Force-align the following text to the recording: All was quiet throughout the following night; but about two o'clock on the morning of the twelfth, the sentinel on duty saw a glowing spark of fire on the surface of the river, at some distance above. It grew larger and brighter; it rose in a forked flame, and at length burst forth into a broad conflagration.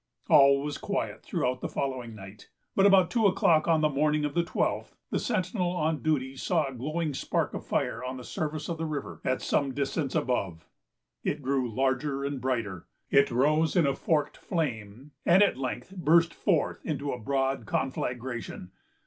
All 0.31 0.63
was 0.63 0.79
quiet 0.79 1.21
throughout 1.21 1.61
the 1.61 1.69
following 1.69 2.15
night; 2.15 2.49
but 2.75 2.87
about 2.87 3.11
two 3.11 3.27
o'clock 3.27 3.67
on 3.67 3.81
the 3.81 3.87
morning 3.87 4.25
of 4.25 4.33
the 4.33 4.43
twelfth, 4.43 4.95
the 5.11 5.19
sentinel 5.19 5.69
on 5.73 6.01
duty 6.01 6.35
saw 6.35 6.65
a 6.65 6.73
glowing 6.73 7.13
spark 7.13 7.53
of 7.53 7.63
fire 7.63 8.03
on 8.03 8.17
the 8.17 8.23
surface 8.23 8.67
of 8.67 8.79
the 8.79 8.87
river, 8.87 9.21
at 9.23 9.43
some 9.43 9.75
distance 9.75 10.15
above. 10.15 10.65
It 11.23 11.43
grew 11.43 11.71
larger 11.71 12.23
and 12.23 12.41
brighter; 12.41 12.87
it 13.11 13.29
rose 13.29 13.75
in 13.75 13.85
a 13.85 13.93
forked 13.93 14.37
flame, 14.37 15.11
and 15.23 15.43
at 15.43 15.55
length 15.55 15.95
burst 15.95 16.33
forth 16.33 16.83
into 16.83 17.11
a 17.11 17.19
broad 17.19 17.67
conflagration. 17.67 18.71